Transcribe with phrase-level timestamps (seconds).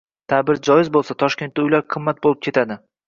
[0.31, 2.79] Ta’bir joiz bo‘lsa, «Toshkentda uylar qimmat bo‘lib ketadi»